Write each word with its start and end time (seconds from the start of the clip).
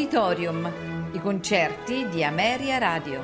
Auditorium, 0.00 0.72
i 1.12 1.20
concerti 1.20 2.08
di 2.08 2.24
Ameria 2.24 2.78
Radio. 2.78 3.20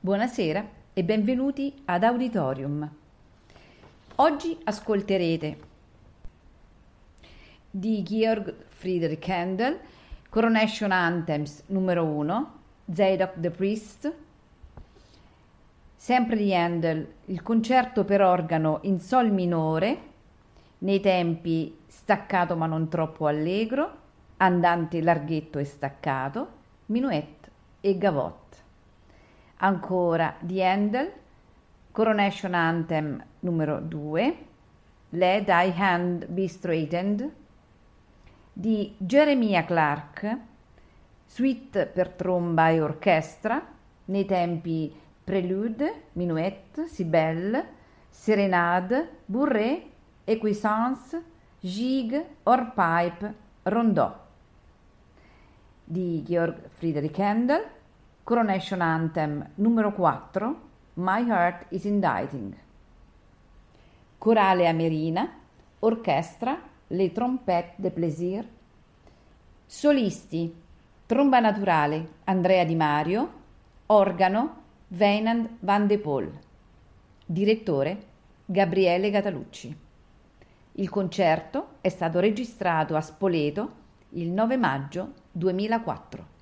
Buonasera 0.00 0.68
e 0.92 1.02
benvenuti 1.02 1.72
ad 1.86 2.04
Auditorium. 2.04 2.90
Oggi 4.16 4.58
ascolterete 4.64 5.65
di 7.78 8.02
Georg 8.02 8.54
Friedrich 8.68 9.28
Handel 9.28 9.78
Coronation 10.30 10.92
Anthems 10.92 11.62
numero 11.66 12.04
1, 12.04 12.52
Zadok 12.90 13.32
the 13.38 13.50
Priest, 13.50 14.12
sempre 15.94 16.36
di 16.36 16.54
Handel 16.54 17.06
il 17.26 17.42
concerto 17.42 18.04
per 18.04 18.22
organo 18.22 18.78
in 18.82 18.98
sol 18.98 19.30
minore, 19.30 19.98
nei 20.78 21.00
tempi 21.00 21.76
staccato 21.86 22.56
ma 22.56 22.64
non 22.66 22.88
troppo 22.88 23.26
allegro, 23.26 23.96
andante 24.38 25.02
larghetto 25.02 25.58
e 25.58 25.64
staccato, 25.64 26.48
minuet 26.86 27.50
e 27.80 27.98
gavotte. 27.98 28.56
Ancora 29.58 30.34
di 30.40 30.62
Handel, 30.62 31.12
Coronation 31.92 32.54
Anthem 32.54 33.22
numero 33.40 33.80
2, 33.80 34.36
Let 35.10 35.44
Thy 35.44 35.72
Hand 35.76 36.26
Be 36.26 36.48
Straightened, 36.48 37.44
di 38.58 38.94
Jeremiah 38.96 39.66
Clark, 39.66 40.38
suite 41.26 41.84
per 41.84 42.08
tromba 42.08 42.70
e 42.70 42.80
orchestra, 42.80 43.62
nei 44.06 44.24
tempi 44.24 44.90
Prelude, 45.22 46.04
Minuet, 46.12 46.86
Sibelle, 46.86 47.66
Serenade, 48.08 49.18
Bourrée, 49.26 49.90
Equisance, 50.24 51.22
Gigue, 51.60 52.36
Orpipe, 52.44 53.34
Rondò. 53.64 54.24
Di 55.84 56.22
Georg 56.22 56.68
Friedrich 56.68 57.18
Handel, 57.18 57.62
Coronation 58.22 58.80
Anthem 58.80 59.50
numero 59.56 59.92
4, 59.92 60.60
My 60.94 61.28
Heart 61.28 61.66
is 61.68 61.84
Indicting. 61.84 62.56
Corale 64.16 64.66
Amerina, 64.66 65.30
orchestra, 65.80 66.74
Le 66.88 67.10
Trompette 67.10 67.72
de 67.78 67.90
Plaisir. 67.90 68.48
Solisti, 69.66 70.54
tromba 71.04 71.40
naturale, 71.40 72.10
Andrea 72.22 72.64
Di 72.64 72.76
Mario, 72.76 73.32
organo, 73.86 74.62
Weinand 74.88 75.56
van 75.60 75.88
de 75.88 75.98
Pol. 75.98 76.30
Direttore, 77.26 78.02
Gabriele 78.44 79.10
Catalucci. 79.10 79.76
Il 80.74 80.88
concerto 80.88 81.78
è 81.80 81.88
stato 81.88 82.20
registrato 82.20 82.94
a 82.94 83.00
Spoleto 83.00 83.72
il 84.10 84.30
9 84.30 84.56
maggio 84.56 85.12
2004. 85.32 86.35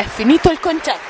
È 0.00 0.04
finito 0.04 0.50
il 0.50 0.58
concerto. 0.60 1.09